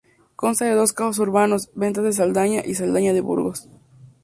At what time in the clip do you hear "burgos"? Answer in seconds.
3.21-3.69